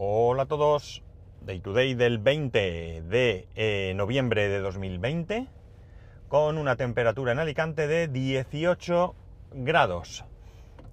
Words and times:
Hola 0.00 0.44
a 0.44 0.46
todos, 0.46 1.02
Day 1.40 1.58
to 1.58 1.72
Day 1.72 1.94
del 1.94 2.18
20 2.18 3.02
de 3.02 3.48
eh, 3.56 3.94
noviembre 3.96 4.48
de 4.48 4.60
2020, 4.60 5.48
con 6.28 6.56
una 6.56 6.76
temperatura 6.76 7.32
en 7.32 7.40
Alicante 7.40 7.88
de 7.88 8.06
18 8.06 9.16
grados. 9.54 10.24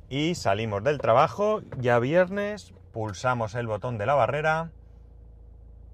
Y 0.09 0.33
salimos 0.33 0.83
del 0.83 0.97
trabajo, 0.97 1.61
ya 1.77 1.99
viernes, 1.99 2.73
pulsamos 2.93 3.53
el 3.53 3.67
botón 3.67 3.99
de 3.99 4.07
la 4.07 4.15
barrera. 4.15 4.71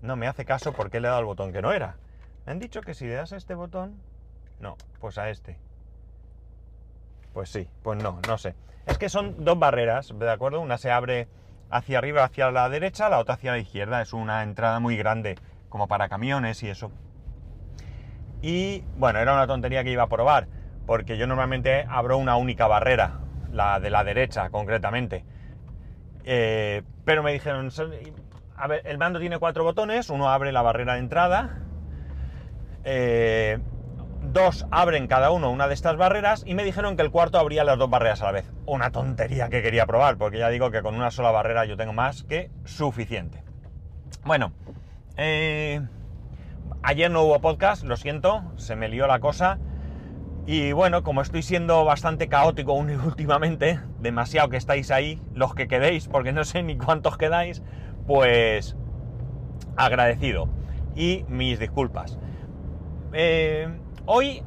No 0.01 0.15
me 0.15 0.27
hace 0.27 0.45
caso 0.45 0.71
porque 0.71 1.01
le 1.01 1.07
he 1.07 1.09
dado 1.09 1.19
el 1.19 1.25
botón 1.25 1.51
que 1.51 1.61
no 1.61 1.73
era. 1.73 1.97
Me 2.45 2.53
han 2.53 2.59
dicho 2.59 2.79
que 2.79 2.93
si 2.93 3.07
le 3.07 3.15
das 3.15 3.33
a 3.33 3.35
este 3.35 3.55
botón... 3.55 4.01
No, 4.61 4.77
pues 5.01 5.17
a 5.17 5.29
este. 5.29 5.57
Pues 7.33 7.49
sí, 7.49 7.67
pues 7.83 8.01
no, 8.01 8.21
no 8.25 8.37
sé. 8.37 8.55
Es 8.85 8.97
que 8.97 9.09
son 9.09 9.43
dos 9.43 9.59
barreras, 9.59 10.17
¿de 10.17 10.31
acuerdo? 10.31 10.61
Una 10.61 10.77
se 10.77 10.91
abre 10.91 11.27
hacia 11.71 11.97
arriba, 11.97 12.23
hacia 12.23 12.51
la 12.51 12.69
derecha, 12.69 13.09
la 13.09 13.19
otra 13.19 13.35
hacia 13.35 13.53
la 13.53 13.57
izquierda. 13.57 14.01
Es 14.01 14.13
una 14.13 14.43
entrada 14.43 14.79
muy 14.79 14.97
grande, 14.97 15.37
como 15.69 15.87
para 15.87 16.09
camiones 16.09 16.61
y 16.63 16.69
eso. 16.69 16.91
Y 18.41 18.83
bueno, 18.97 19.19
era 19.19 19.33
una 19.33 19.47
tontería 19.47 19.83
que 19.83 19.91
iba 19.91 20.03
a 20.03 20.09
probar, 20.09 20.47
porque 20.85 21.17
yo 21.17 21.27
normalmente 21.27 21.85
abro 21.89 22.17
una 22.17 22.35
única 22.35 22.67
barrera, 22.67 23.19
la 23.51 23.79
de 23.79 23.89
la 23.89 24.03
derecha 24.03 24.49
concretamente. 24.49 25.23
Eh, 26.23 26.83
pero 27.05 27.23
me 27.23 27.33
dijeron, 27.33 27.71
a 28.55 28.67
ver, 28.67 28.81
el 28.85 28.97
mando 28.97 29.19
tiene 29.19 29.39
cuatro 29.39 29.63
botones, 29.63 30.09
uno 30.09 30.29
abre 30.29 30.51
la 30.51 30.61
barrera 30.61 30.93
de 30.93 30.99
entrada, 30.99 31.61
eh, 32.83 33.59
dos 34.21 34.65
abren 34.71 35.07
cada 35.07 35.31
uno 35.31 35.51
una 35.51 35.67
de 35.67 35.73
estas 35.73 35.97
barreras 35.97 36.43
y 36.45 36.53
me 36.53 36.63
dijeron 36.63 36.95
que 36.95 37.01
el 37.01 37.11
cuarto 37.11 37.39
abría 37.39 37.63
las 37.63 37.77
dos 37.77 37.89
barreras 37.89 38.21
a 38.21 38.25
la 38.25 38.31
vez. 38.31 38.51
Una 38.65 38.91
tontería 38.91 39.49
que 39.49 39.61
quería 39.61 39.85
probar, 39.85 40.17
porque 40.17 40.39
ya 40.39 40.49
digo 40.49 40.71
que 40.71 40.81
con 40.81 40.95
una 40.95 41.11
sola 41.11 41.31
barrera 41.31 41.65
yo 41.65 41.77
tengo 41.77 41.93
más 41.93 42.23
que 42.23 42.49
suficiente. 42.65 43.43
Bueno, 44.23 44.53
eh, 45.17 45.81
ayer 46.83 47.09
no 47.09 47.23
hubo 47.23 47.39
podcast, 47.41 47.83
lo 47.83 47.97
siento, 47.97 48.43
se 48.57 48.75
me 48.75 48.89
lió 48.89 49.07
la 49.07 49.19
cosa. 49.19 49.59
Y 50.45 50.71
bueno, 50.71 51.03
como 51.03 51.21
estoy 51.21 51.43
siendo 51.43 51.85
bastante 51.85 52.27
caótico 52.27 52.73
últimamente, 53.05 53.79
demasiado 53.99 54.49
que 54.49 54.57
estáis 54.57 54.91
ahí, 54.91 55.21
los 55.33 55.53
que 55.53 55.67
quedéis, 55.67 56.07
porque 56.07 56.31
no 56.31 56.43
sé 56.43 56.63
ni 56.63 56.77
cuántos 56.77 57.17
quedáis, 57.17 57.61
pues 58.07 58.75
agradecido. 59.75 60.47
Y 60.95 61.25
mis 61.27 61.59
disculpas. 61.59 62.19
Eh, 63.13 63.67
hoy 64.05 64.43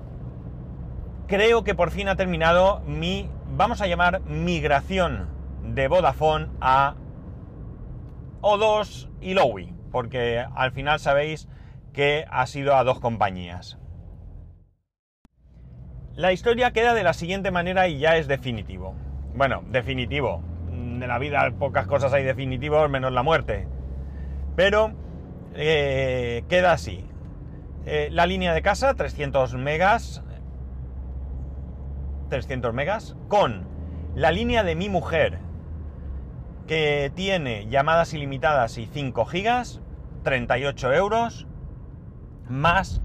creo 1.27 1.64
que 1.64 1.74
por 1.74 1.91
fin 1.91 2.08
ha 2.08 2.16
terminado 2.16 2.80
mi, 2.86 3.30
vamos 3.56 3.80
a 3.80 3.86
llamar, 3.86 4.20
migración 4.22 5.28
de 5.62 5.88
Vodafone 5.88 6.48
a 6.60 6.94
O2 8.41 9.08
y 9.20 9.34
Lowy, 9.34 9.72
porque 9.91 10.44
al 10.55 10.72
final 10.72 11.00
sabéis 11.00 11.48
que 11.92 12.27
ha 12.30 12.47
sido 12.47 12.77
a 12.77 12.84
dos 12.84 13.00
compañías. 13.00 13.78
La 16.14 16.32
historia 16.32 16.72
queda 16.72 16.94
de 16.94 17.02
la 17.02 17.12
siguiente 17.12 17.50
manera 17.50 17.88
y 17.88 17.98
ya 17.98 18.16
es 18.16 18.28
definitivo. 18.28 18.94
Bueno, 19.34 19.64
definitivo. 19.70 20.42
De 20.70 21.06
la 21.08 21.19
vida 21.19 21.50
pocas 21.58 21.86
cosas 21.86 22.12
hay 22.12 22.22
definitivos, 22.22 22.88
menos 22.88 23.12
la 23.12 23.22
muerte. 23.22 23.66
Pero 24.55 24.92
eh, 25.55 26.44
queda 26.48 26.72
así. 26.72 27.05
Eh, 27.87 28.09
la 28.11 28.27
línea 28.27 28.55
de 28.55 28.63
casa, 28.63 28.95
300 28.95 29.55
megas. 29.55 30.23
300 32.31 32.73
megas. 32.73 33.17
Con 33.29 33.67
la 34.15 34.31
línea 34.31 34.63
de 34.63 34.75
mi 34.75 34.89
mujer, 34.89 35.39
que 36.67 37.12
tiene 37.15 37.67
llamadas 37.69 38.15
ilimitadas 38.15 38.79
y 38.79 38.87
5 38.87 39.25
gigas, 39.27 39.81
38 40.23 40.93
euros. 40.95 41.47
Más 42.49 43.03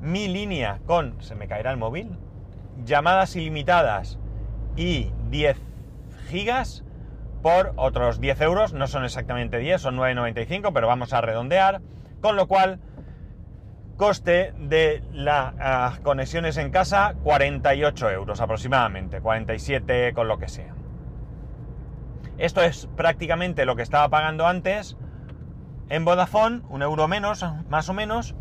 mi 0.00 0.28
línea 0.28 0.80
con, 0.86 1.20
se 1.22 1.34
me 1.34 1.48
caerá 1.48 1.70
el 1.70 1.78
móvil, 1.78 2.18
llamadas 2.84 3.36
ilimitadas 3.36 4.18
y 4.76 5.10
10 5.30 5.56
gigas 6.28 6.84
por 7.42 7.72
otros 7.76 8.20
10 8.20 8.40
euros, 8.42 8.72
no 8.72 8.86
son 8.86 9.04
exactamente 9.04 9.58
10, 9.58 9.80
son 9.80 9.96
9,95, 9.96 10.72
pero 10.72 10.86
vamos 10.86 11.12
a 11.12 11.20
redondear, 11.20 11.80
con 12.20 12.36
lo 12.36 12.48
cual 12.48 12.80
coste 13.96 14.52
de 14.58 15.02
las 15.12 15.98
uh, 15.98 16.02
conexiones 16.02 16.56
en 16.56 16.70
casa 16.70 17.14
48 17.22 18.10
euros 18.10 18.40
aproximadamente, 18.40 19.20
47 19.20 20.12
con 20.14 20.28
lo 20.28 20.38
que 20.38 20.48
sea. 20.48 20.74
Esto 22.38 22.62
es 22.62 22.88
prácticamente 22.96 23.64
lo 23.64 23.76
que 23.76 23.82
estaba 23.82 24.08
pagando 24.08 24.46
antes 24.46 24.96
en 25.88 26.04
Vodafone, 26.04 26.62
un 26.68 26.82
euro 26.82 27.06
menos, 27.06 27.44
más 27.68 27.88
o 27.88 27.94
menos, 27.94 28.34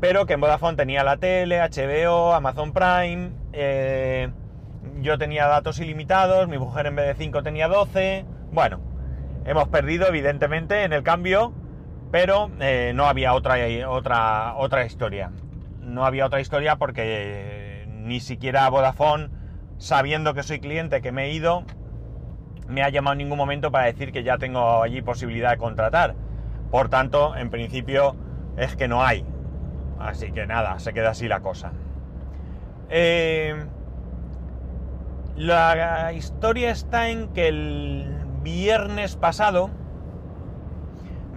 pero 0.00 0.26
que 0.26 0.34
en 0.34 0.40
Vodafone 0.40 0.76
tenía 0.76 1.04
la 1.04 1.18
tele, 1.18 1.60
HBO, 1.60 2.34
Amazon 2.34 2.72
Prime, 2.72 3.30
eh, 3.52 4.30
yo 5.00 5.18
tenía 5.18 5.46
datos 5.46 5.78
ilimitados, 5.80 6.48
mi 6.48 6.58
mujer 6.58 6.86
en 6.86 6.96
vez 6.96 7.06
de 7.06 7.14
5 7.14 7.42
tenía 7.42 7.68
12, 7.68 8.24
bueno, 8.52 8.80
hemos 9.44 9.68
perdido 9.68 10.08
evidentemente 10.08 10.82
en 10.84 10.92
el 10.92 11.02
cambio, 11.02 11.52
pero 12.10 12.50
eh, 12.60 12.92
no 12.94 13.06
había 13.06 13.34
otra, 13.34 13.56
otra, 13.88 14.54
otra 14.56 14.84
historia. 14.84 15.30
No 15.80 16.04
había 16.04 16.26
otra 16.26 16.40
historia 16.40 16.76
porque 16.76 17.02
eh, 17.04 17.86
ni 17.88 18.20
siquiera 18.20 18.68
Vodafone, 18.68 19.28
sabiendo 19.78 20.34
que 20.34 20.42
soy 20.42 20.60
cliente, 20.60 21.00
que 21.02 21.12
me 21.12 21.26
he 21.26 21.32
ido, 21.32 21.64
me 22.66 22.82
ha 22.82 22.88
llamado 22.88 23.12
en 23.12 23.18
ningún 23.18 23.38
momento 23.38 23.70
para 23.70 23.86
decir 23.86 24.12
que 24.12 24.22
ya 24.22 24.38
tengo 24.38 24.82
allí 24.82 25.02
posibilidad 25.02 25.50
de 25.50 25.58
contratar. 25.58 26.14
Por 26.70 26.88
tanto, 26.88 27.36
en 27.36 27.50
principio 27.50 28.16
es 28.56 28.76
que 28.76 28.88
no 28.88 29.02
hay. 29.04 29.24
Así 29.98 30.32
que 30.32 30.46
nada, 30.46 30.78
se 30.78 30.92
queda 30.92 31.10
así 31.10 31.28
la 31.28 31.40
cosa. 31.40 31.72
Eh, 32.90 33.54
la 35.36 36.12
historia 36.12 36.70
está 36.70 37.10
en 37.10 37.28
que 37.28 37.48
el 37.48 38.06
viernes 38.42 39.16
pasado 39.16 39.70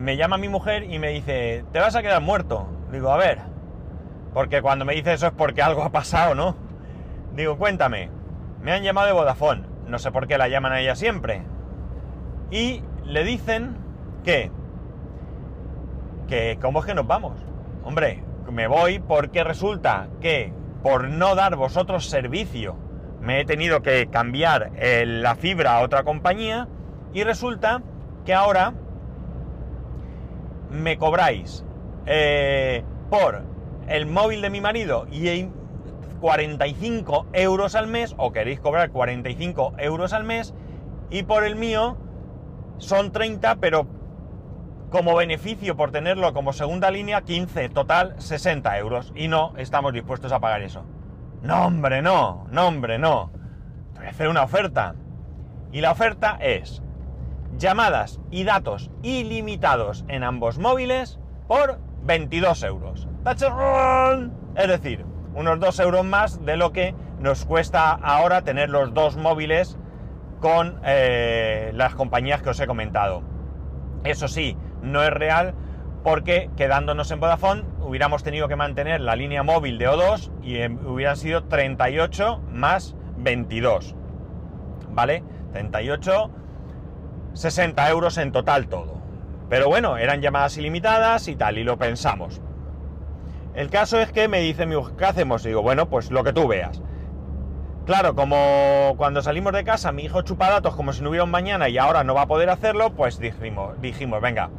me 0.02 0.18
llama 0.18 0.38
mi 0.38 0.50
mujer 0.50 0.84
y 0.92 0.98
me 0.98 1.10
dice, 1.10 1.64
te 1.72 1.80
vas 1.80 1.96
a 1.96 2.02
quedar 2.02 2.22
muerto. 2.22 2.68
Digo, 2.92 3.12
a 3.12 3.18
ver, 3.18 3.40
porque 4.34 4.62
cuando 4.62 4.84
me 4.84 4.96
dice 4.96 5.14
eso 5.14 5.28
es 5.28 5.34
porque 5.34 5.62
algo 5.62 5.84
ha 5.84 5.92
pasado, 5.92 6.34
¿no? 6.34 6.56
Digo, 7.36 7.58
cuéntame, 7.58 8.10
me 8.62 8.72
han 8.72 8.82
llamado 8.82 9.08
de 9.08 9.14
Vodafone, 9.14 9.64
no 9.86 10.00
sé 10.00 10.12
por 10.12 10.28
qué 10.28 10.40
la 10.40 10.48
llaman 10.48 10.74
a 10.74 10.82
ella 10.82 10.96
siempre. 10.96 11.44
Y 12.50 12.84
le 13.06 13.24
dicen 13.24 13.78
que, 14.24 14.52
que, 16.28 16.58
¿cómo 16.60 16.80
es 16.80 16.86
que 16.88 16.96
nos 16.96 17.06
vamos? 17.06 17.38
Hombre, 17.84 18.24
me 18.52 18.68
voy 18.68 18.98
porque 18.98 19.44
resulta 19.44 20.08
que 20.20 20.52
por 20.82 21.10
no 21.10 21.36
dar 21.36 21.56
vosotros 21.56 22.08
servicio 22.08 22.76
me 23.22 23.40
he 23.40 23.46
tenido 23.46 23.84
que 23.84 24.08
cambiar 24.08 24.72
la 24.82 25.36
fibra 25.36 25.78
a 25.78 25.82
otra 25.82 26.04
compañía 26.04 26.68
y 27.14 27.24
resulta 27.24 27.84
que 28.26 28.34
ahora 28.34 28.74
me 30.72 30.98
cobráis 30.98 31.66
eh, 32.06 32.84
por 33.10 33.44
el 33.88 34.06
móvil 34.06 34.42
de 34.42 34.50
mi 34.50 34.62
marido 34.62 35.06
y 35.12 35.50
45 36.20 37.28
euros 37.34 37.76
al 37.76 37.88
mes 37.88 38.16
o 38.18 38.32
queréis 38.32 38.60
cobrar 38.60 38.92
45 38.92 39.74
euros 39.78 40.14
al 40.14 40.24
mes 40.24 40.54
y 41.10 41.24
por 41.24 41.44
el 41.44 41.56
mío 41.56 41.98
son 42.78 43.12
30 43.12 43.56
pero 43.56 43.88
como 44.92 45.16
beneficio 45.16 45.78
por 45.78 45.92
tenerlo 45.92 46.34
como 46.34 46.52
segunda 46.54 46.92
línea, 46.92 47.22
15, 47.22 47.70
total 47.70 48.14
60 48.18 48.78
euros. 48.78 49.14
Y 49.16 49.30
no 49.30 49.54
estamos 49.58 49.94
dispuestos 49.94 50.32
a 50.34 50.40
pagar 50.40 50.62
eso. 50.62 50.84
No, 51.42 51.66
hombre, 51.66 52.02
no, 52.02 52.46
no, 52.52 52.68
hombre, 52.68 53.00
no. 53.00 53.32
Voy 53.96 54.06
a 54.06 54.10
hacer 54.10 54.28
una 54.28 54.44
oferta. 54.44 54.96
Y 55.72 55.80
la 55.80 55.92
oferta 55.92 56.38
es 56.42 56.84
llamadas 57.62 58.20
y 58.32 58.44
datos 58.44 58.92
ilimitados 59.04 60.04
en 60.08 60.24
ambos 60.24 60.58
móviles 60.58 61.20
por 61.48 61.80
22 62.04 62.64
euros. 62.64 63.08
Es 64.56 64.68
decir, 64.68 65.06
unos 65.34 65.60
2 65.60 65.80
euros 65.80 66.04
más 66.04 66.44
de 66.44 66.58
lo 66.58 66.74
que 66.74 66.96
nos 67.20 67.46
cuesta 67.46 67.92
ahora 67.92 68.42
tener 68.42 68.70
los 68.70 68.94
dos 68.94 69.16
móviles 69.16 69.78
con 70.40 70.80
eh, 70.84 71.72
las 71.76 71.94
compañías 71.94 72.42
que 72.42 72.50
os 72.50 72.60
he 72.60 72.68
comentado. 72.68 73.22
Eso 74.04 74.28
sí, 74.28 74.58
no 74.82 75.04
es 75.04 75.12
real 75.12 75.54
porque 76.04 76.50
quedándonos 76.58 77.12
en 77.12 77.20
Vodafone 77.20 77.64
hubiéramos 77.80 78.24
tenido 78.24 78.48
que 78.48 78.56
mantener 78.56 79.02
la 79.02 79.16
línea 79.16 79.44
móvil 79.44 79.78
de 79.78 79.88
O2 79.88 80.32
y 80.42 80.58
em, 80.58 80.84
hubieran 80.86 81.16
sido 81.16 81.44
38 81.44 82.42
más 82.52 82.96
22. 83.18 83.96
¿Vale? 84.90 85.24
38, 85.54 86.32
60 87.34 87.90
euros 87.90 88.18
en 88.18 88.32
total 88.32 88.68
todo. 88.68 89.02
Pero 89.50 89.68
bueno, 89.68 89.98
eran 89.98 90.22
llamadas 90.22 90.58
ilimitadas 90.58 91.28
y 91.28 91.36
tal, 91.36 91.58
y 91.58 91.64
lo 91.64 91.78
pensamos. 91.78 92.42
El 93.54 93.70
caso 93.70 94.00
es 94.00 94.12
que 94.12 94.28
me 94.28 94.40
dice 94.40 94.66
mi 94.66 94.76
¿qué 94.98 95.06
hacemos? 95.06 95.44
Y 95.46 95.50
digo, 95.50 95.62
bueno, 95.62 95.90
pues 95.90 96.10
lo 96.10 96.24
que 96.24 96.32
tú 96.34 96.48
veas. 96.48 96.82
claro, 97.86 98.16
como 98.16 98.94
cuando 98.98 99.22
salimos 99.22 99.52
de 99.54 99.64
casa 99.66 99.92
mi 99.92 100.04
hijo 100.04 100.22
chupa 100.22 100.50
datos 100.50 100.76
como 100.76 100.94
si 100.94 101.02
no 101.02 101.10
hubiera 101.10 101.26
un 101.26 101.32
mañana 101.32 101.68
y 101.68 101.78
ahora 101.78 102.04
no 102.04 102.14
va 102.14 102.22
a 102.24 102.28
poder 102.28 102.50
hacerlo, 102.50 102.94
pues 102.94 103.20
dijimos, 103.20 104.22
venga, 104.22 104.50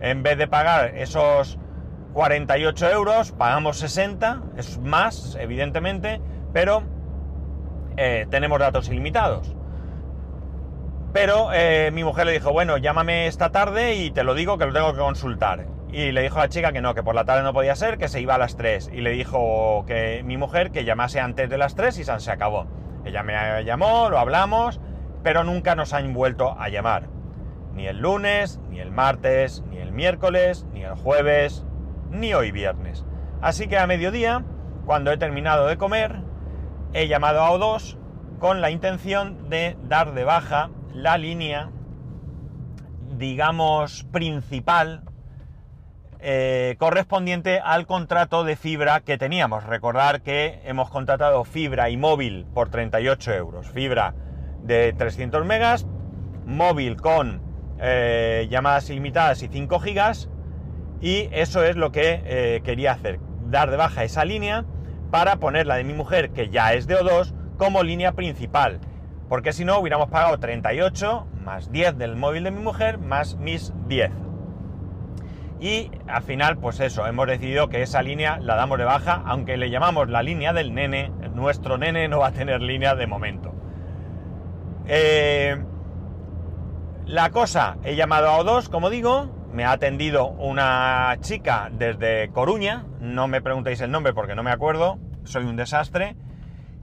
en 0.00 0.22
vez 0.22 0.38
de 0.38 0.48
pagar 0.48 0.96
esos 0.96 1.58
48 2.14 2.90
euros, 2.90 3.32
pagamos 3.32 3.78
60, 3.78 4.42
es 4.56 4.78
más, 4.78 5.36
evidentemente, 5.38 6.20
pero 6.52 6.82
eh, 7.96 8.26
tenemos 8.30 8.58
datos 8.58 8.88
ilimitados. 8.88 9.54
Pero 11.12 11.50
eh, 11.52 11.90
mi 11.92 12.04
mujer 12.04 12.26
le 12.26 12.32
dijo, 12.32 12.52
bueno, 12.52 12.78
llámame 12.78 13.26
esta 13.26 13.50
tarde 13.50 13.96
y 13.96 14.10
te 14.10 14.24
lo 14.24 14.34
digo 14.34 14.56
que 14.56 14.64
lo 14.64 14.72
tengo 14.72 14.92
que 14.92 14.98
consultar. 14.98 15.66
Y 15.92 16.10
le 16.10 16.22
dijo 16.22 16.38
a 16.38 16.44
la 16.44 16.48
chica 16.48 16.72
que 16.72 16.80
no, 16.80 16.94
que 16.94 17.02
por 17.02 17.14
la 17.14 17.26
tarde 17.26 17.42
no 17.42 17.52
podía 17.52 17.76
ser, 17.76 17.98
que 17.98 18.08
se 18.08 18.20
iba 18.20 18.36
a 18.36 18.38
las 18.38 18.56
3. 18.56 18.90
Y 18.94 19.02
le 19.02 19.10
dijo 19.10 19.84
que 19.86 20.22
mi 20.24 20.38
mujer 20.38 20.70
que 20.70 20.84
llamase 20.84 21.20
antes 21.20 21.50
de 21.50 21.58
las 21.58 21.74
3 21.74 21.98
y 21.98 22.04
se 22.04 22.30
acabó. 22.30 22.66
Ella 23.04 23.22
me 23.22 23.62
llamó, 23.64 24.08
lo 24.08 24.18
hablamos, 24.18 24.80
pero 25.22 25.44
nunca 25.44 25.74
nos 25.74 25.92
han 25.92 26.14
vuelto 26.14 26.56
a 26.58 26.70
llamar. 26.70 27.08
Ni 27.74 27.86
el 27.86 27.98
lunes, 27.98 28.58
ni 28.70 28.80
el 28.80 28.90
martes, 28.90 29.62
ni 29.68 29.78
el 29.78 29.92
miércoles, 29.92 30.66
ni 30.72 30.82
el 30.82 30.94
jueves, 30.94 31.66
ni 32.10 32.32
hoy 32.32 32.52
viernes. 32.52 33.04
Así 33.42 33.66
que 33.66 33.76
a 33.76 33.86
mediodía, 33.86 34.44
cuando 34.86 35.12
he 35.12 35.18
terminado 35.18 35.66
de 35.66 35.76
comer, 35.76 36.20
he 36.94 37.06
llamado 37.06 37.42
a 37.42 37.50
O2 37.50 37.98
con 38.38 38.62
la 38.62 38.70
intención 38.70 39.50
de 39.50 39.76
dar 39.82 40.14
de 40.14 40.24
baja 40.24 40.70
la 40.94 41.18
línea, 41.18 41.70
digamos, 43.16 44.04
principal 44.04 45.02
eh, 46.20 46.76
correspondiente 46.78 47.60
al 47.60 47.86
contrato 47.86 48.44
de 48.44 48.56
fibra 48.56 49.00
que 49.00 49.18
teníamos. 49.18 49.64
Recordar 49.64 50.22
que 50.22 50.60
hemos 50.64 50.90
contratado 50.90 51.44
fibra 51.44 51.90
y 51.90 51.96
móvil 51.96 52.46
por 52.54 52.68
38 52.68 53.32
euros. 53.34 53.68
Fibra 53.70 54.14
de 54.62 54.92
300 54.92 55.44
megas, 55.44 55.86
móvil 56.46 57.00
con 57.00 57.42
eh, 57.80 58.46
llamadas 58.50 58.88
ilimitadas 58.90 59.42
y 59.42 59.48
5 59.48 59.80
gigas. 59.80 60.28
Y 61.00 61.28
eso 61.32 61.64
es 61.64 61.74
lo 61.74 61.90
que 61.90 62.22
eh, 62.24 62.60
quería 62.62 62.92
hacer, 62.92 63.18
dar 63.46 63.70
de 63.70 63.76
baja 63.76 64.04
esa 64.04 64.24
línea 64.24 64.64
para 65.10 65.36
poner 65.36 65.66
la 65.66 65.74
de 65.74 65.84
mi 65.84 65.92
mujer, 65.92 66.30
que 66.30 66.48
ya 66.48 66.74
es 66.74 66.86
de 66.86 66.96
O2, 66.96 67.34
como 67.58 67.82
línea 67.82 68.12
principal 68.12 68.78
porque 69.32 69.54
si 69.54 69.64
no 69.64 69.78
hubiéramos 69.78 70.10
pagado 70.10 70.36
38 70.36 71.26
más 71.42 71.72
10 71.72 71.96
del 71.96 72.16
móvil 72.16 72.44
de 72.44 72.50
mi 72.50 72.60
mujer 72.60 72.98
más 72.98 73.36
mis 73.36 73.72
10. 73.88 74.10
Y 75.58 75.90
al 76.06 76.22
final, 76.22 76.58
pues 76.58 76.80
eso, 76.80 77.06
hemos 77.06 77.26
decidido 77.26 77.70
que 77.70 77.80
esa 77.80 78.02
línea 78.02 78.38
la 78.40 78.56
damos 78.56 78.76
de 78.76 78.84
baja, 78.84 79.22
aunque 79.24 79.56
le 79.56 79.70
llamamos 79.70 80.10
la 80.10 80.22
línea 80.22 80.52
del 80.52 80.74
nene, 80.74 81.10
nuestro 81.32 81.78
nene 81.78 82.08
no 82.08 82.18
va 82.18 82.26
a 82.26 82.32
tener 82.32 82.60
línea 82.60 82.94
de 82.94 83.06
momento. 83.06 83.54
Eh, 84.86 85.64
la 87.06 87.30
cosa, 87.30 87.78
he 87.84 87.96
llamado 87.96 88.28
a 88.28 88.38
O2, 88.38 88.68
como 88.68 88.90
digo, 88.90 89.30
me 89.50 89.64
ha 89.64 89.72
atendido 89.72 90.28
una 90.28 91.16
chica 91.20 91.70
desde 91.72 92.28
Coruña, 92.32 92.84
no 93.00 93.28
me 93.28 93.40
preguntéis 93.40 93.80
el 93.80 93.90
nombre 93.90 94.12
porque 94.12 94.34
no 94.34 94.42
me 94.42 94.50
acuerdo, 94.50 94.98
soy 95.24 95.44
un 95.44 95.56
desastre, 95.56 96.16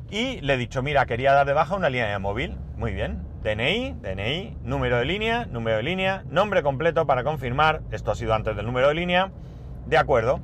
y 0.09 0.41
le 0.41 0.53
he 0.53 0.57
dicho, 0.57 0.81
mira, 0.81 1.05
quería 1.05 1.33
dar 1.33 1.45
de 1.45 1.53
baja 1.53 1.75
una 1.75 1.89
línea 1.89 2.07
de 2.07 2.19
móvil. 2.19 2.57
Muy 2.77 2.93
bien. 2.93 3.23
DNI, 3.43 3.95
DNI, 4.01 4.57
número 4.63 4.97
de 4.97 5.05
línea, 5.05 5.45
número 5.45 5.77
de 5.77 5.83
línea, 5.83 6.23
nombre 6.29 6.63
completo 6.63 7.05
para 7.05 7.23
confirmar. 7.23 7.81
Esto 7.91 8.11
ha 8.11 8.15
sido 8.15 8.33
antes 8.33 8.55
del 8.55 8.65
número 8.65 8.87
de 8.89 8.95
línea. 8.95 9.31
De 9.85 9.97
acuerdo. 9.97 10.39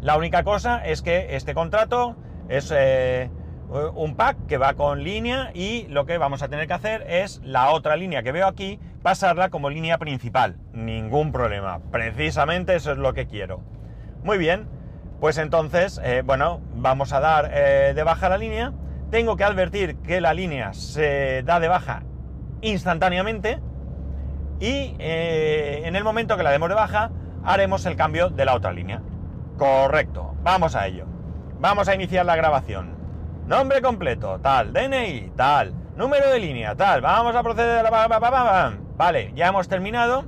La 0.00 0.16
única 0.16 0.42
cosa 0.42 0.84
es 0.84 1.02
que 1.02 1.36
este 1.36 1.54
contrato 1.54 2.16
es 2.48 2.72
eh, 2.76 3.30
un 3.94 4.16
pack 4.16 4.46
que 4.46 4.58
va 4.58 4.74
con 4.74 5.02
línea 5.04 5.50
y 5.54 5.86
lo 5.88 6.06
que 6.06 6.18
vamos 6.18 6.42
a 6.42 6.48
tener 6.48 6.66
que 6.66 6.72
hacer 6.72 7.04
es 7.08 7.40
la 7.44 7.70
otra 7.70 7.96
línea 7.96 8.22
que 8.22 8.32
veo 8.32 8.46
aquí, 8.46 8.78
pasarla 9.02 9.50
como 9.50 9.70
línea 9.70 9.98
principal. 9.98 10.56
Ningún 10.72 11.32
problema. 11.32 11.80
Precisamente 11.90 12.74
eso 12.74 12.92
es 12.92 12.98
lo 12.98 13.12
que 13.14 13.26
quiero. 13.26 13.60
Muy 14.24 14.38
bien. 14.38 14.66
Pues 15.22 15.38
entonces, 15.38 16.00
eh, 16.02 16.22
bueno, 16.26 16.60
vamos 16.74 17.12
a 17.12 17.20
dar 17.20 17.52
eh, 17.54 17.92
de 17.94 18.02
baja 18.02 18.28
la 18.28 18.38
línea. 18.38 18.72
Tengo 19.12 19.36
que 19.36 19.44
advertir 19.44 19.98
que 19.98 20.20
la 20.20 20.34
línea 20.34 20.74
se 20.74 21.44
da 21.44 21.60
de 21.60 21.68
baja 21.68 22.02
instantáneamente. 22.60 23.60
Y 24.58 24.96
eh, 24.98 25.82
en 25.84 25.94
el 25.94 26.02
momento 26.02 26.36
que 26.36 26.42
la 26.42 26.50
demos 26.50 26.68
de 26.68 26.74
baja, 26.74 27.12
haremos 27.44 27.86
el 27.86 27.94
cambio 27.94 28.30
de 28.30 28.44
la 28.44 28.56
otra 28.56 28.72
línea. 28.72 29.00
Correcto, 29.58 30.34
vamos 30.42 30.74
a 30.74 30.88
ello. 30.88 31.06
Vamos 31.60 31.86
a 31.86 31.94
iniciar 31.94 32.26
la 32.26 32.34
grabación. 32.34 32.96
Nombre 33.46 33.80
completo, 33.80 34.40
tal, 34.40 34.72
DNI, 34.72 35.34
tal, 35.36 35.72
número 35.96 36.30
de 36.30 36.40
línea, 36.40 36.74
tal. 36.74 37.00
Vamos 37.00 37.36
a 37.36 37.44
proceder 37.44 37.86
a 37.86 38.08
la... 38.08 38.72
Vale, 38.96 39.30
ya 39.36 39.46
hemos 39.46 39.68
terminado. 39.68 40.24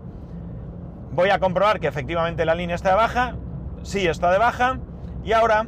Voy 1.11 1.31
a 1.31 1.41
comprobar 1.41 1.81
que 1.81 1.89
efectivamente 1.89 2.45
la 2.45 2.55
línea 2.55 2.77
está 2.77 2.91
de 2.91 2.95
baja 2.95 3.35
sí 3.85 4.07
está 4.07 4.33
de 4.33 4.39
baja 4.39 4.79
y 5.25 5.33
ahora 5.33 5.67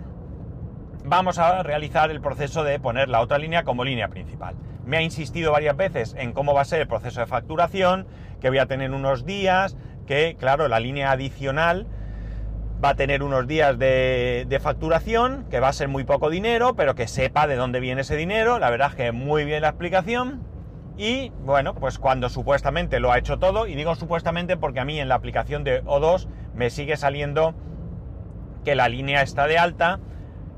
vamos 1.04 1.38
a 1.38 1.62
realizar 1.62 2.10
el 2.10 2.20
proceso 2.20 2.64
de 2.64 2.80
poner 2.80 3.08
la 3.08 3.20
otra 3.20 3.38
línea 3.38 3.62
como 3.62 3.84
línea 3.84 4.08
principal. 4.08 4.56
Me 4.84 4.96
ha 4.96 5.02
insistido 5.02 5.52
varias 5.52 5.76
veces 5.76 6.16
en 6.18 6.32
cómo 6.32 6.54
va 6.54 6.62
a 6.62 6.64
ser 6.64 6.80
el 6.80 6.88
proceso 6.88 7.20
de 7.20 7.26
facturación, 7.26 8.06
que 8.40 8.48
voy 8.48 8.58
a 8.58 8.66
tener 8.66 8.90
unos 8.92 9.24
días, 9.24 9.76
que 10.06 10.36
claro, 10.38 10.66
la 10.68 10.80
línea 10.80 11.12
adicional 11.12 11.86
va 12.82 12.90
a 12.90 12.94
tener 12.94 13.22
unos 13.22 13.46
días 13.46 13.78
de, 13.78 14.58
facturación, 14.62 15.44
que 15.50 15.60
va 15.60 15.68
a 15.68 15.72
ser 15.72 15.88
muy 15.88 16.04
poco 16.04 16.30
dinero, 16.30 16.74
pero 16.74 16.94
que 16.94 17.08
sepa 17.08 17.46
de 17.46 17.56
dónde 17.56 17.80
viene 17.80 18.00
ese 18.00 18.16
dinero. 18.16 18.58
La 18.58 18.70
verdad 18.70 18.90
es 18.90 18.94
que 18.96 19.12
muy 19.12 19.44
bien 19.44 19.62
la 19.62 19.68
explicación. 19.68 20.42
Y 20.98 21.30
bueno, 21.44 21.74
pues 21.74 21.98
cuando 21.98 22.28
supuestamente 22.30 23.00
lo 23.00 23.12
ha 23.12 23.18
hecho 23.18 23.38
todo, 23.38 23.66
y 23.66 23.74
digo 23.74 23.94
supuestamente 23.94 24.56
porque 24.56 24.80
a 24.80 24.84
mí 24.84 24.98
en 24.98 25.08
la 25.08 25.14
aplicación 25.14 25.62
de 25.64 25.84
O2 25.84 26.26
me 26.54 26.70
sigue 26.70 26.96
saliendo 26.96 27.54
que 28.66 28.74
la 28.74 28.88
línea 28.88 29.22
está 29.22 29.46
de 29.46 29.58
alta 29.58 30.00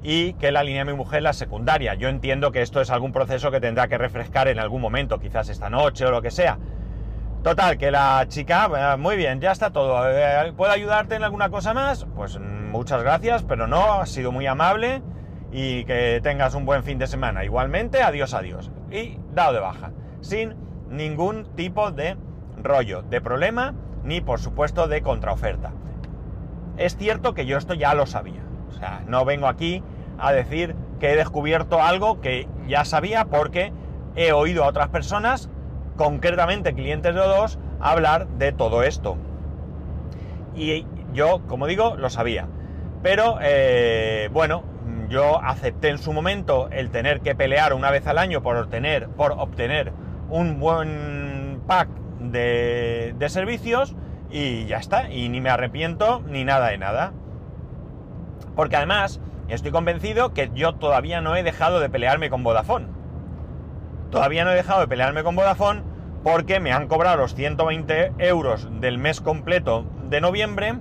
y 0.03 0.33
que 0.35 0.51
la 0.51 0.63
línea 0.63 0.83
de 0.87 0.93
mi 0.93 0.97
mujer 0.97 1.23
la 1.23 1.35
secundaria. 1.35 1.93
Yo 1.93 2.09
entiendo 2.09 2.53
que 2.53 2.63
esto 2.63 2.81
es 2.81 2.89
algún 2.89 3.13
proceso 3.13 3.51
que 3.51 3.61
tendrá 3.61 3.87
que 3.87 3.99
refrescar 3.99 4.49
en 4.49 4.59
algún 4.59 4.81
momento, 4.81 5.21
quizás 5.21 5.51
esta 5.51 5.69
noche 5.69 6.07
o 6.07 6.11
lo 6.11 6.23
que 6.23 6.31
sea. 6.31 6.57
Total, 7.43 7.77
que 7.77 7.91
la 7.91 8.25
chica, 8.27 8.95
eh, 8.95 8.97
muy 8.97 9.17
bien, 9.17 9.43
ya 9.43 9.53
está 9.53 9.71
todo. 9.73 10.03
¿Puedo 10.57 10.73
ayudarte 10.73 11.17
en 11.17 11.23
alguna 11.23 11.51
cosa 11.51 11.75
más? 11.75 12.07
Pues 12.17 12.39
mm, 12.39 12.71
muchas 12.71 13.03
gracias, 13.03 13.43
pero 13.43 13.67
no, 13.67 14.01
ha 14.01 14.07
sido 14.07 14.33
muy 14.33 14.47
amable 14.47 15.03
y 15.53 15.85
que 15.85 16.21
tengas 16.23 16.55
un 16.55 16.65
buen 16.65 16.85
fin 16.85 16.99
de 16.99 17.07
semana. 17.07 17.45
Igualmente, 17.45 18.03
adiós, 18.03 18.33
adiós. 18.33 18.71
Y 18.91 19.19
dado 19.35 19.53
de 19.53 19.61
baja, 19.61 19.93
sin 20.23 20.55
ningún 20.89 21.55
tipo 21.57 21.91
de 21.91 22.17
rollo, 22.57 23.03
de 23.03 23.21
problema, 23.21 23.75
ni 24.03 24.23
por 24.23 24.41
supuesto 24.41 24.89
de 24.89 25.03
contraoferta. 25.03 25.73
Es 26.79 26.97
cierto 26.97 27.35
que 27.35 27.45
yo 27.45 27.59
esto 27.59 27.75
ya 27.75 27.95
lo 27.95 28.07
sabía. 28.07 28.43
O 28.69 28.73
sea, 28.73 29.03
no 29.07 29.25
vengo 29.25 29.49
aquí 29.49 29.83
a 30.19 30.33
decir 30.33 30.77
que 31.01 31.13
he 31.13 31.17
descubierto 31.17 31.83
algo 31.83 32.21
que 32.21 32.49
ya 32.67 32.85
sabía 32.85 33.27
porque 33.27 33.73
he 34.15 34.33
oído 34.33 34.65
a 34.65 34.69
otras 34.69 34.89
personas, 34.89 35.51
concretamente 35.97 36.75
clientes 36.75 37.15
de 37.15 37.21
O2, 37.21 37.59
hablar 37.81 38.29
de 38.29 38.53
todo 38.53 38.83
esto. 38.85 39.17
Y 40.55 40.87
yo, 41.13 41.43
como 41.47 41.67
digo, 41.67 41.97
lo 41.97 42.11
sabía. 42.11 42.47
Pero, 43.03 43.39
eh, 43.41 44.29
bueno, 44.33 44.63
yo 45.09 45.43
acepté 45.43 45.89
en 45.89 45.99
su 45.99 46.13
momento 46.13 46.69
el 46.71 46.91
tener 46.91 47.21
que 47.21 47.35
pelear 47.35 47.73
una 47.73 47.91
vez 47.91 48.07
al 48.07 48.19
año 48.19 48.43
por 48.43 48.57
obtener, 48.57 49.09
por 49.09 49.33
obtener 49.33 49.93
un 50.29 50.61
buen 50.61 51.61
pack 51.67 51.89
de, 52.21 53.15
de 53.19 53.29
servicios 53.29 53.97
y 54.31 54.67
ya 54.67 54.79
está, 54.79 55.11
y 55.11 55.29
ni 55.29 55.41
me 55.41 55.51
arrepiento 55.51 56.23
ni 56.27 56.45
nada 56.45 56.69
de 56.69 56.79
nada. 56.79 57.13
Porque 58.55 58.77
además 58.77 59.21
estoy 59.49 59.71
convencido 59.71 60.33
que 60.35 60.51
yo 60.55 60.75
todavía 60.75 61.21
no 61.21 61.37
he 61.37 61.43
dejado 61.43 61.81
de 61.81 61.89
pelearme 61.89 62.31
con 62.31 62.43
Vodafone. 62.43 62.89
Todavía 64.11 64.45
no 64.45 64.51
he 64.51 64.57
dejado 64.57 64.81
de 64.81 64.89
pelearme 64.89 65.23
con 65.23 65.37
Vodafone 65.37 65.83
porque 66.23 66.61
me 66.61 66.73
han 66.73 66.89
cobrado 66.89 67.19
los 67.19 67.35
120 67.35 68.13
euros 68.19 68.69
del 68.81 68.99
mes 68.99 69.21
completo 69.21 69.85
de 70.09 70.21
noviembre, 70.21 70.75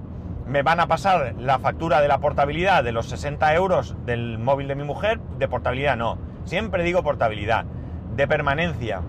me 0.47 0.63
van 0.63 0.79
a 0.79 0.87
pasar 0.87 1.35
la 1.37 1.59
factura 1.59 2.01
de 2.01 2.07
la 2.07 2.19
portabilidad 2.19 2.83
de 2.83 2.91
los 2.91 3.07
60 3.09 3.53
euros 3.53 3.95
del 4.05 4.39
móvil 4.39 4.67
de 4.67 4.75
mi 4.75 4.83
mujer, 4.83 5.19
de 5.37 5.47
portabilidad 5.47 5.97
no, 5.97 6.17
siempre 6.45 6.83
digo 6.83 7.03
portabilidad, 7.03 7.65
de 8.15 8.27
permanencia 8.27 9.01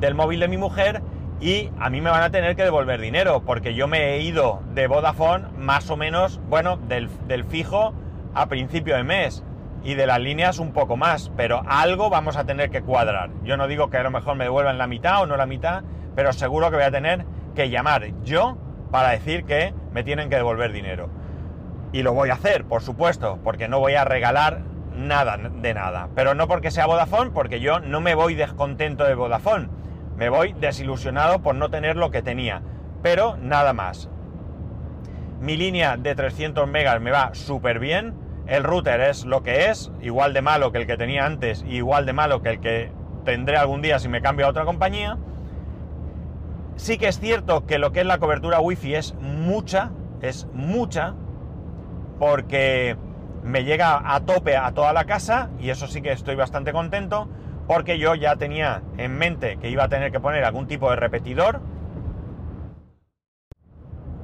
del 0.00 0.14
móvil 0.14 0.40
de 0.40 0.48
mi 0.48 0.56
mujer 0.56 1.02
y 1.40 1.70
a 1.78 1.88
mí 1.88 2.00
me 2.00 2.10
van 2.10 2.22
a 2.22 2.30
tener 2.30 2.56
que 2.56 2.64
devolver 2.64 3.00
dinero 3.00 3.42
porque 3.44 3.74
yo 3.74 3.86
me 3.86 4.14
he 4.14 4.22
ido 4.22 4.60
de 4.74 4.86
Vodafone 4.86 5.46
más 5.56 5.88
o 5.90 5.96
menos, 5.96 6.40
bueno, 6.48 6.76
del, 6.76 7.08
fijo 7.44 7.94
a 8.34 8.46
principio 8.48 8.96
de 8.96 9.04
mes 9.04 9.44
y 9.84 9.94
de 9.94 10.06
las 10.06 10.20
líneas 10.20 10.58
un 10.58 10.72
poco 10.72 10.96
más, 10.96 11.30
pero 11.36 11.62
algo 11.68 12.10
vamos 12.10 12.36
a 12.36 12.44
tener 12.44 12.70
que 12.70 12.82
cuadrar. 12.82 13.30
Yo 13.44 13.56
no 13.56 13.68
digo 13.68 13.88
que 13.88 13.98
a 13.98 14.02
lo 14.02 14.10
mejor 14.10 14.34
me 14.34 14.44
devuelvan 14.44 14.78
la 14.78 14.88
mitad 14.88 15.22
o 15.22 15.26
no 15.26 15.36
la 15.36 15.46
mitad, 15.46 15.84
pero 16.16 16.32
seguro 16.32 16.70
que 16.70 16.76
voy 16.76 16.84
a 16.84 16.90
tener 16.90 17.24
que 17.54 17.70
llamar 17.70 18.06
yo 18.24 18.58
para 18.90 19.10
decir 19.10 19.44
que 19.44 19.72
me 19.92 20.02
tienen 20.02 20.30
que 20.30 20.36
devolver 20.36 20.72
dinero. 20.72 21.08
Y 21.92 22.02
lo 22.02 22.12
voy 22.12 22.30
a 22.30 22.34
hacer, 22.34 22.64
por 22.64 22.82
supuesto, 22.82 23.38
porque 23.44 23.68
no 23.68 23.78
voy 23.78 23.94
a 23.94 24.04
regalar 24.04 24.62
nada 24.94 25.38
de 25.38 25.74
nada. 25.74 26.08
Pero 26.14 26.34
no 26.34 26.48
porque 26.48 26.70
sea 26.70 26.86
Vodafone, 26.86 27.30
porque 27.30 27.60
yo 27.60 27.78
no 27.80 28.00
me 28.00 28.14
voy 28.14 28.34
descontento 28.34 29.04
de 29.04 29.14
Vodafone. 29.14 29.68
Me 30.18 30.30
voy 30.30 30.52
desilusionado 30.52 31.42
por 31.42 31.54
no 31.54 31.70
tener 31.70 31.96
lo 31.96 32.10
que 32.10 32.22
tenía. 32.22 32.60
Pero 33.02 33.36
nada 33.36 33.72
más. 33.72 34.10
Mi 35.40 35.56
línea 35.56 35.96
de 35.96 36.16
300 36.16 36.68
megas 36.68 37.00
me 37.00 37.12
va 37.12 37.30
súper 37.34 37.78
bien. 37.78 38.14
El 38.48 38.64
router 38.64 39.00
es 39.00 39.24
lo 39.24 39.44
que 39.44 39.70
es, 39.70 39.92
igual 40.00 40.34
de 40.34 40.42
malo 40.42 40.72
que 40.72 40.78
el 40.78 40.86
que 40.86 40.96
tenía 40.96 41.24
antes 41.24 41.64
y 41.68 41.76
igual 41.76 42.04
de 42.04 42.14
malo 42.14 42.42
que 42.42 42.48
el 42.48 42.60
que 42.60 42.90
tendré 43.24 43.56
algún 43.58 43.80
día 43.80 44.00
si 44.00 44.08
me 44.08 44.20
cambio 44.20 44.46
a 44.46 44.48
otra 44.48 44.64
compañía. 44.64 45.18
Sí 46.74 46.98
que 46.98 47.06
es 47.08 47.20
cierto 47.20 47.66
que 47.66 47.78
lo 47.78 47.92
que 47.92 48.00
es 48.00 48.06
la 48.06 48.18
cobertura 48.18 48.58
wifi 48.58 48.94
es 48.94 49.14
mucha, 49.20 49.90
es 50.20 50.48
mucha, 50.52 51.14
porque 52.18 52.96
me 53.44 53.64
llega 53.64 54.02
a 54.14 54.20
tope 54.20 54.56
a 54.56 54.72
toda 54.72 54.92
la 54.92 55.04
casa 55.04 55.50
y 55.60 55.70
eso 55.70 55.86
sí 55.86 56.02
que 56.02 56.10
estoy 56.10 56.34
bastante 56.34 56.72
contento 56.72 57.28
porque 57.68 57.98
yo 57.98 58.14
ya 58.14 58.34
tenía 58.36 58.82
en 58.96 59.16
mente 59.18 59.58
que 59.58 59.68
iba 59.68 59.84
a 59.84 59.88
tener 59.88 60.10
que 60.10 60.18
poner 60.18 60.42
algún 60.44 60.66
tipo 60.66 60.88
de 60.90 60.96
repetidor 60.96 61.60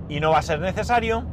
y 0.08 0.18
no 0.18 0.30
va 0.30 0.38
a 0.38 0.42
ser 0.42 0.60
necesario, 0.60 1.24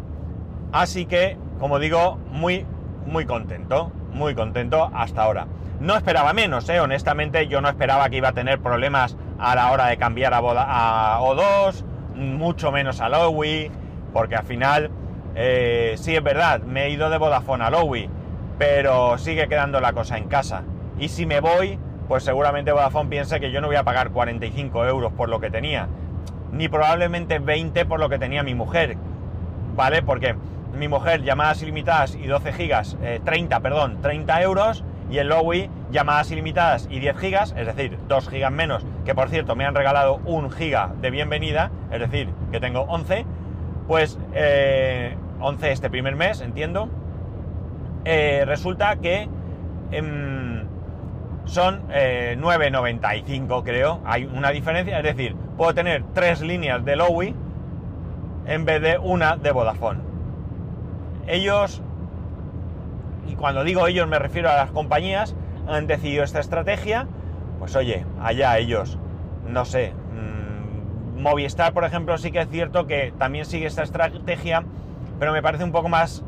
así 0.73 1.05
que, 1.05 1.37
como 1.57 1.79
digo, 1.79 2.17
muy, 2.29 2.65
muy 3.05 3.25
contento, 3.25 3.91
muy 4.11 4.35
contento 4.35 4.91
hasta 4.93 5.23
ahora. 5.23 5.47
No 5.79 5.95
esperaba 5.95 6.33
menos, 6.33 6.69
¿eh? 6.69 6.79
honestamente 6.81 7.47
yo 7.47 7.61
no 7.61 7.69
esperaba 7.69 8.09
que 8.09 8.17
iba 8.17 8.29
a 8.29 8.33
tener 8.33 8.59
problemas 8.59 9.17
a 9.39 9.55
la 9.55 9.71
hora 9.71 9.87
de 9.87 9.97
cambiar 9.97 10.33
a, 10.33 10.37
a 10.37 11.19
O2, 11.21 11.83
mucho 12.15 12.71
menos 12.73 12.99
a 12.99 13.07
Lowy, 13.07 13.71
porque 14.13 14.35
al 14.35 14.43
final 14.43 14.91
eh, 15.35 15.95
sí, 15.97 16.15
es 16.15 16.23
verdad, 16.23 16.61
me 16.61 16.85
he 16.85 16.89
ido 16.89 17.09
de 17.09 17.17
Vodafone 17.17 17.63
a 17.63 17.69
Lowy, 17.69 18.09
pero 18.57 19.17
sigue 19.17 19.47
quedando 19.47 19.79
la 19.79 19.93
cosa 19.93 20.17
en 20.17 20.27
casa. 20.27 20.63
Y 20.99 21.07
si 21.07 21.25
me 21.25 21.39
voy, 21.39 21.79
pues 22.07 22.23
seguramente 22.23 22.71
Vodafone 22.71 23.09
piense 23.09 23.39
que 23.39 23.51
yo 23.51 23.61
no 23.61 23.67
voy 23.67 23.75
a 23.75 23.83
pagar 23.83 24.11
45 24.11 24.85
euros 24.85 25.13
por 25.13 25.29
lo 25.29 25.39
que 25.39 25.49
tenía, 25.49 25.87
ni 26.51 26.67
probablemente 26.67 27.39
20 27.39 27.85
por 27.85 27.99
lo 27.99 28.09
que 28.09 28.19
tenía 28.19 28.43
mi 28.43 28.55
mujer, 28.55 28.97
¿vale? 29.75 30.01
Porque 30.01 30.35
mi 30.77 30.87
mujer 30.87 31.23
llamadas 31.23 31.61
ilimitadas 31.61 32.15
y 32.15 32.27
12 32.27 32.53
gigas, 32.53 32.97
30, 33.23 33.55
eh, 33.55 33.59
perdón, 33.61 34.01
30 34.01 34.41
euros, 34.41 34.83
y 35.11 35.17
el 35.17 35.27
Lowy 35.27 35.69
llamadas 35.91 36.31
ilimitadas 36.31 36.87
y 36.89 36.99
10 36.99 37.17
gigas, 37.17 37.53
es 37.57 37.67
decir, 37.67 37.97
2 38.07 38.29
gigas 38.29 38.51
menos, 38.51 38.85
que 39.05 39.13
por 39.13 39.29
cierto 39.29 39.55
me 39.55 39.65
han 39.65 39.75
regalado 39.75 40.21
un 40.25 40.49
giga 40.49 40.93
de 41.01 41.11
bienvenida, 41.11 41.69
es 41.91 41.99
decir, 41.99 42.29
que 42.51 42.61
tengo 42.61 42.81
11, 42.83 43.25
pues 43.87 44.17
11 44.17 44.33
eh, 44.33 45.71
este 45.71 45.89
primer 45.89 46.15
mes, 46.15 46.39
entiendo. 46.39 46.89
Eh, 48.05 48.43
resulta 48.47 48.95
que 48.95 49.27
em, 49.91 50.65
son 51.51 51.81
9,95 51.89 53.59
eh, 53.59 53.63
creo. 53.65 53.99
Hay 54.05 54.23
una 54.23 54.51
diferencia, 54.51 54.97
es 54.97 55.03
decir, 55.03 55.35
puedo 55.57 55.73
tener 55.73 56.03
tres 56.13 56.39
líneas 56.39 56.83
de 56.85 56.95
Lowy 56.95 57.35
en 58.45 58.63
vez 58.63 58.81
de 58.81 58.97
una 58.97 59.35
de 59.35 59.51
Vodafone. 59.51 59.99
Ellos, 61.27 61.81
y 63.27 63.35
cuando 63.35 63.65
digo 63.65 63.85
ellos 63.87 64.07
me 64.07 64.17
refiero 64.17 64.49
a 64.49 64.55
las 64.55 64.71
compañías, 64.71 65.35
han 65.67 65.87
decidido 65.87 66.23
esta 66.23 66.39
estrategia, 66.39 67.07
pues 67.59 67.75
oye, 67.75 68.05
allá 68.21 68.57
ellos, 68.57 68.97
no 69.45 69.65
sé, 69.65 69.93
Movistar, 71.17 71.73
por 71.73 71.83
ejemplo, 71.83 72.17
sí 72.17 72.31
que 72.31 72.39
es 72.39 72.49
cierto 72.49 72.87
que 72.87 73.13
también 73.19 73.45
sigue 73.45 73.67
esta 73.67 73.83
estrategia, 73.83 74.63
pero 75.19 75.31
me 75.33 75.43
parece 75.43 75.63
un 75.63 75.71
poco 75.71 75.87
más 75.87 76.23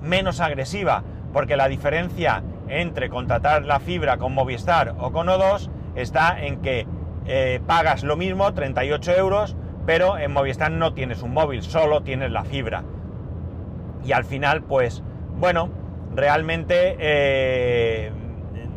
menos 0.00 0.40
agresiva, 0.40 1.02
porque 1.34 1.58
la 1.58 1.68
diferencia 1.68 2.42
entre 2.68 3.08
contratar 3.08 3.64
la 3.64 3.80
fibra 3.80 4.16
con 4.18 4.34
Movistar 4.34 4.94
o 4.98 5.12
con 5.12 5.28
O2 5.28 5.70
está 5.94 6.42
en 6.44 6.60
que 6.62 6.86
eh, 7.26 7.60
pagas 7.66 8.02
lo 8.04 8.16
mismo, 8.16 8.52
38 8.52 9.12
euros, 9.12 9.56
pero 9.86 10.18
en 10.18 10.32
Movistar 10.32 10.70
no 10.70 10.94
tienes 10.94 11.22
un 11.22 11.32
móvil, 11.32 11.62
solo 11.62 12.02
tienes 12.02 12.30
la 12.30 12.44
fibra. 12.44 12.84
Y 14.04 14.12
al 14.12 14.24
final, 14.24 14.62
pues, 14.62 15.02
bueno, 15.36 15.70
realmente 16.14 16.96
eh, 16.98 18.12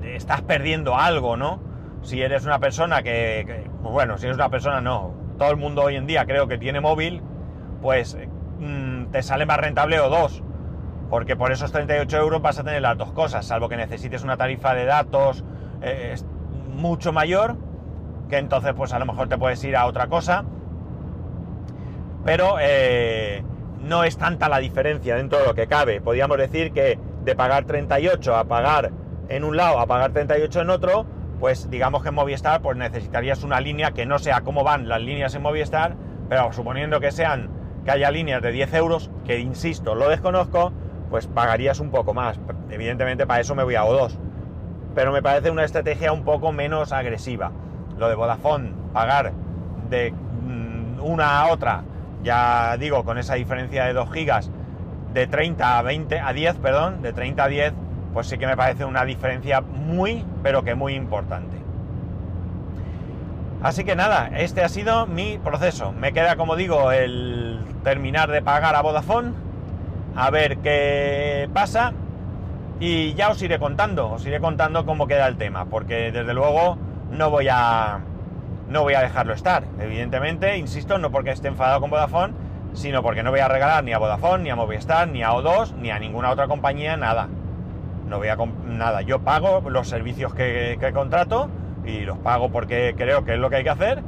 estás 0.04 0.42
perdiendo 0.42 0.96
algo, 0.96 1.38
¿no? 1.38 1.60
Si 2.02 2.22
eres 2.22 2.46
una 2.46 2.60
persona 2.60 3.04
que, 3.04 3.68
pues 3.82 3.94
bueno, 3.94 4.18
si 4.18 4.26
eres 4.26 4.38
una 4.38 4.50
persona 4.50 4.82
no, 4.82 5.14
todo 5.38 5.52
el 5.52 5.58
mundo 5.58 5.84
hoy 5.84 5.96
en 5.96 6.08
día 6.08 6.26
creo 6.26 6.48
que 6.48 6.58
tiene 6.58 6.80
móvil, 6.80 7.22
pues 7.82 8.18
mm, 8.60 9.06
te 9.12 9.22
sale 9.24 9.46
más 9.46 9.58
rentable 9.58 10.00
o 10.00 10.10
dos. 10.10 10.44
Porque 11.10 11.36
por 11.36 11.52
esos 11.52 11.72
38 11.72 12.18
euros 12.18 12.42
vas 12.42 12.60
a 12.60 12.64
tener 12.64 12.82
las 12.82 12.98
dos 12.98 13.12
cosas, 13.14 13.46
salvo 13.46 13.70
que 13.70 13.78
necesites 13.78 14.24
una 14.24 14.38
tarifa 14.38 14.74
de 14.74 14.86
datos 14.86 15.44
eh, 15.82 16.16
mucho 16.76 17.14
mayor, 17.14 17.58
que 18.30 18.38
entonces 18.38 18.74
pues 18.76 18.94
a 18.94 19.00
lo 19.00 19.06
mejor 19.06 19.30
te 19.30 19.38
puedes 19.38 19.64
ir 19.64 19.76
a 19.76 19.86
otra 19.86 20.08
cosa. 20.08 20.44
Pero 22.26 22.58
eh, 22.60 23.44
no 23.80 24.04
es 24.04 24.18
tanta 24.18 24.50
la 24.50 24.58
diferencia 24.58 25.16
dentro 25.16 25.40
de 25.40 25.46
lo 25.46 25.54
que 25.54 25.68
cabe. 25.68 26.02
Podríamos 26.02 26.38
decir 26.38 26.74
que 26.74 27.00
de 27.24 27.36
pagar 27.36 27.66
38 27.66 28.36
a 28.36 28.44
pagar 28.46 28.92
en 29.30 29.44
un 29.44 29.58
lado 29.58 29.80
a 29.80 29.88
pagar 29.88 30.12
38 30.12 30.62
en 30.62 30.70
otro, 30.70 31.06
pues 31.40 31.70
digamos 31.70 32.02
que 32.02 32.10
en 32.10 32.16
Movistar 32.16 32.62
pues 32.62 32.78
necesitarías 32.78 33.44
una 33.44 33.60
línea 33.60 33.92
que 33.92 34.06
no 34.06 34.20
sea 34.20 34.42
como 34.42 34.64
van 34.64 34.88
las 34.88 35.02
líneas 35.02 35.36
en 35.36 35.42
Movistar, 35.42 35.96
pero 36.30 36.52
suponiendo 36.54 37.00
que 37.00 37.12
sean, 37.12 37.50
que 37.86 37.92
haya 37.92 38.12
líneas 38.12 38.42
de 38.42 38.52
10 38.52 38.74
euros, 38.74 39.12
que 39.26 39.40
insisto, 39.40 39.96
lo 39.96 40.10
desconozco, 40.10 40.72
pues 41.10 41.28
pagarías 41.28 41.80
un 41.80 41.92
poco 41.92 42.14
más. 42.14 42.40
Evidentemente 42.70 43.26
para 43.26 43.42
eso 43.42 43.56
me 43.56 43.64
voy 43.64 43.76
a 43.76 43.84
O2. 43.84 44.12
Pero 44.96 45.12
me 45.12 45.22
parece 45.22 45.52
una 45.52 45.64
estrategia 45.64 46.12
un 46.12 46.24
poco 46.24 46.52
menos 46.52 46.92
agresiva. 46.92 47.52
Lo 47.98 48.10
de 48.10 48.16
Vodafone, 48.16 48.72
pagar 48.94 49.34
de 49.90 50.12
mm, 50.12 51.00
una 51.02 51.42
a 51.42 51.48
otra, 51.48 51.84
ya 52.24 52.78
digo, 52.78 53.04
con 53.04 53.18
esa 53.18 53.36
diferencia 53.36 53.86
de 53.86 53.94
2 53.94 54.12
gigas, 54.12 54.52
de 55.14 55.28
30 55.28 55.80
a 55.80 55.82
20, 55.82 56.20
a 56.20 56.34
10, 56.34 56.56
perdón, 56.58 57.02
de 57.02 57.14
30 57.14 57.44
a 57.44 57.48
10, 57.48 57.74
pues 58.14 58.28
sí 58.28 58.38
que 58.38 58.48
me 58.48 58.58
parece 58.58 58.86
una 58.86 59.06
diferencia 59.06 59.62
muy, 59.62 60.26
pero 60.44 60.64
que 60.64 60.76
muy 60.76 60.96
importante. 60.96 61.58
Así 63.62 63.84
que 63.84 63.96
nada, 63.96 64.30
este 64.38 64.64
ha 64.64 64.70
sido 64.70 65.08
mi 65.08 65.40
proceso. 65.40 65.92
Me 65.92 66.14
queda, 66.14 66.36
como 66.36 66.56
digo, 66.56 66.92
el 66.92 67.60
terminar 67.84 68.30
de 68.30 68.42
pagar 68.42 68.76
a 68.76 68.82
Vodafone, 68.82 69.34
a 70.18 70.30
ver 70.30 70.58
qué 70.58 71.50
pasa 71.54 71.94
y 72.80 73.14
ya 73.14 73.30
os 73.30 73.42
iré 73.42 73.60
contando, 73.60 74.10
os 74.12 74.26
iré 74.26 74.42
contando 74.42 74.86
cómo 74.86 75.08
queda 75.08 75.28
el 75.28 75.38
tema, 75.38 75.66
porque 75.66 76.12
desde 76.12 76.34
luego 76.34 76.78
no 77.12 77.30
voy 77.30 77.48
a 77.50 78.02
no 78.68 78.82
voy 78.82 78.96
a 78.96 79.02
dejarlo 79.02 79.34
estar. 79.34 79.64
Evidentemente, 79.80 80.58
insisto, 80.58 80.98
no 80.98 81.10
porque 81.10 81.32
esté 81.32 81.48
enfadado 81.48 81.80
con 81.80 81.90
Vodafone, 81.90 82.34
sino 82.74 83.02
porque 83.02 83.24
no 83.24 83.32
voy 83.32 83.40
a 83.40 83.48
regalar 83.48 83.82
ni 83.86 83.94
a 83.94 83.98
Vodafone, 83.98 84.44
ni 84.44 84.50
a 84.50 84.58
Movistar, 84.58 85.08
ni 85.08 85.24
a 85.24 85.32
O2, 85.32 85.76
ni 85.76 85.92
a 85.92 86.00
ninguna 86.00 86.32
otra 86.32 86.48
compañía 86.48 86.98
nada 86.98 87.30
no 88.08 88.18
voy 88.18 88.30
a 88.30 88.38
nada, 88.66 89.02
yo 89.02 89.20
pago 89.20 89.70
los 89.70 89.88
servicios 89.88 90.34
que, 90.34 90.78
contrato 90.94 91.50
y 91.86 92.02
los 92.02 92.18
pago 92.18 92.50
porque 92.50 92.96
creo 92.98 93.24
que 93.24 93.34
es 93.34 93.40
lo 93.40 93.50
que 93.50 93.58
hay 93.58 93.64
que 93.64 93.70
hacer, 93.70 94.04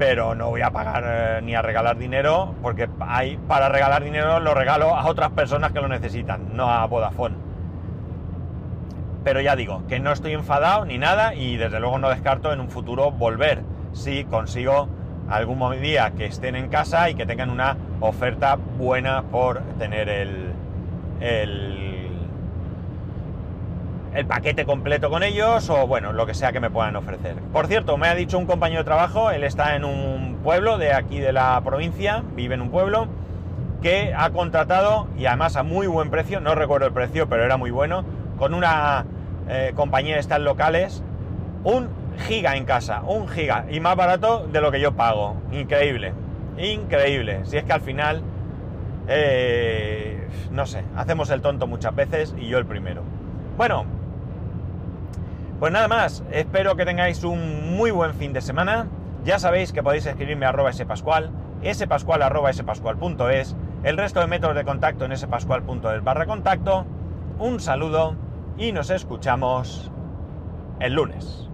pero 0.00 0.34
no 0.34 0.48
voy 0.48 0.62
a 0.62 0.70
pagar 0.70 1.04
eh, 1.06 1.42
ni 1.42 1.54
a 1.54 1.60
regalar 1.60 1.98
dinero 1.98 2.54
porque 2.62 2.88
hay, 3.00 3.36
para 3.36 3.68
regalar 3.68 4.02
dinero 4.02 4.40
lo 4.40 4.54
regalo 4.54 4.96
a 4.96 5.06
otras 5.06 5.32
personas 5.32 5.72
que 5.72 5.80
lo 5.82 5.88
necesitan, 5.88 6.56
no 6.56 6.70
a 6.70 6.86
Vodafone. 6.86 7.36
Pero 9.22 9.42
ya 9.42 9.54
digo, 9.56 9.82
que 9.88 10.00
no 10.00 10.10
estoy 10.10 10.32
enfadado 10.32 10.86
ni 10.86 10.96
nada 10.96 11.34
y 11.34 11.58
desde 11.58 11.80
luego 11.80 11.98
no 11.98 12.08
descarto 12.08 12.50
en 12.50 12.60
un 12.60 12.70
futuro 12.70 13.10
volver 13.10 13.62
si 13.92 14.24
consigo 14.24 14.88
algún 15.28 15.78
día 15.82 16.12
que 16.16 16.24
estén 16.24 16.56
en 16.56 16.70
casa 16.70 17.10
y 17.10 17.14
que 17.14 17.26
tengan 17.26 17.50
una 17.50 17.76
oferta 18.00 18.56
buena 18.56 19.24
por 19.24 19.60
tener 19.78 20.08
el, 20.08 20.54
el 21.20 21.89
el 24.14 24.26
paquete 24.26 24.64
completo 24.64 25.08
con 25.10 25.22
ellos 25.22 25.70
o 25.70 25.86
bueno, 25.86 26.12
lo 26.12 26.26
que 26.26 26.34
sea 26.34 26.52
que 26.52 26.60
me 26.60 26.70
puedan 26.70 26.96
ofrecer. 26.96 27.36
Por 27.52 27.66
cierto, 27.66 27.96
me 27.96 28.08
ha 28.08 28.14
dicho 28.14 28.38
un 28.38 28.46
compañero 28.46 28.80
de 28.80 28.84
trabajo, 28.84 29.30
él 29.30 29.44
está 29.44 29.76
en 29.76 29.84
un 29.84 30.38
pueblo 30.42 30.78
de 30.78 30.92
aquí 30.92 31.20
de 31.20 31.32
la 31.32 31.60
provincia, 31.64 32.22
vive 32.34 32.54
en 32.54 32.60
un 32.60 32.70
pueblo, 32.70 33.06
que 33.82 34.12
ha 34.16 34.30
contratado, 34.30 35.08
y 35.16 35.26
además 35.26 35.56
a 35.56 35.62
muy 35.62 35.86
buen 35.86 36.10
precio, 36.10 36.40
no 36.40 36.54
recuerdo 36.54 36.86
el 36.86 36.92
precio, 36.92 37.28
pero 37.28 37.44
era 37.44 37.56
muy 37.56 37.70
bueno, 37.70 38.04
con 38.38 38.52
una 38.54 39.06
eh, 39.48 39.72
compañía 39.74 40.14
de 40.14 40.20
estas 40.20 40.40
locales, 40.40 41.02
un 41.64 41.88
giga 42.28 42.56
en 42.56 42.64
casa, 42.64 43.02
un 43.06 43.28
giga, 43.28 43.66
y 43.70 43.80
más 43.80 43.96
barato 43.96 44.46
de 44.46 44.60
lo 44.60 44.70
que 44.70 44.80
yo 44.80 44.92
pago. 44.92 45.36
Increíble, 45.52 46.12
increíble. 46.58 47.40
Si 47.44 47.56
es 47.56 47.64
que 47.64 47.72
al 47.72 47.80
final, 47.80 48.22
eh, 49.08 50.28
no 50.50 50.66
sé, 50.66 50.84
hacemos 50.96 51.30
el 51.30 51.40
tonto 51.40 51.66
muchas 51.66 51.94
veces 51.94 52.34
y 52.38 52.48
yo 52.48 52.58
el 52.58 52.66
primero. 52.66 53.02
Bueno, 53.56 53.84
pues 55.60 55.72
nada 55.72 55.88
más, 55.88 56.24
espero 56.32 56.74
que 56.74 56.86
tengáis 56.86 57.22
un 57.22 57.76
muy 57.76 57.90
buen 57.90 58.14
fin 58.14 58.32
de 58.32 58.40
semana. 58.40 58.88
Ya 59.24 59.38
sabéis 59.38 59.72
que 59.72 59.82
podéis 59.82 60.06
escribirme 60.06 60.46
a 60.46 60.48
arroba 60.48 60.72
spascual, 60.72 61.30
spascual 61.74 62.22
arroba 62.22 62.50
spascual.es, 62.50 63.54
el 63.82 63.98
resto 63.98 64.20
de 64.20 64.26
métodos 64.26 64.56
de 64.56 64.64
contacto 64.64 65.04
en 65.04 65.14
spascual.es 65.14 66.02
barra 66.02 66.24
contacto. 66.24 66.86
Un 67.38 67.60
saludo 67.60 68.16
y 68.56 68.72
nos 68.72 68.88
escuchamos 68.88 69.90
el 70.80 70.94
lunes. 70.94 71.49